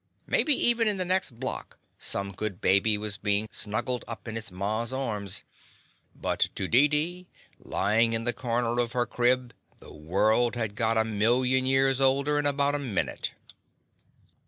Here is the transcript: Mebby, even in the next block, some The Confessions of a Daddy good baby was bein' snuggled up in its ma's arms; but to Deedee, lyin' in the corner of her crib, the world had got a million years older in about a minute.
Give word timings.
Mebby, 0.25 0.55
even 0.55 0.87
in 0.87 0.97
the 0.97 1.05
next 1.05 1.39
block, 1.39 1.77
some 1.99 2.29
The 2.29 2.33
Confessions 2.33 2.33
of 2.33 2.33
a 2.33 2.33
Daddy 2.33 2.37
good 2.37 2.61
baby 2.83 2.97
was 2.97 3.17
bein' 3.17 3.47
snuggled 3.51 4.05
up 4.07 4.27
in 4.27 4.35
its 4.35 4.49
ma's 4.51 4.91
arms; 4.91 5.43
but 6.15 6.39
to 6.55 6.67
Deedee, 6.67 7.27
lyin' 7.59 8.11
in 8.13 8.23
the 8.23 8.33
corner 8.33 8.79
of 8.79 8.93
her 8.93 9.05
crib, 9.05 9.53
the 9.77 9.93
world 9.93 10.55
had 10.55 10.73
got 10.73 10.97
a 10.97 11.05
million 11.05 11.67
years 11.67 12.01
older 12.01 12.39
in 12.39 12.47
about 12.47 12.73
a 12.73 12.79
minute. 12.79 13.33